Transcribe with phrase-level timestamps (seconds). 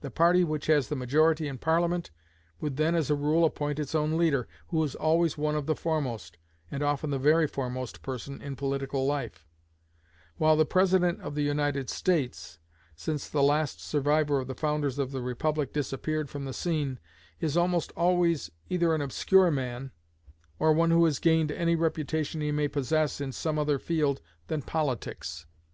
[0.00, 2.10] The party which has the majority in Parliament
[2.58, 5.76] would then, as a rule, appoint its own leader, who is always one of the
[5.76, 6.38] foremost,
[6.70, 9.46] and often the very foremost person in political life;
[10.38, 12.58] while the President of the United States,
[12.96, 16.98] since the last survivor of the founders of the republic disappeared from the scene,
[17.38, 19.90] is almost always either an obscure man,
[20.58, 24.62] or one who has gained any reputation he may possess in some other field than
[24.62, 25.44] politics.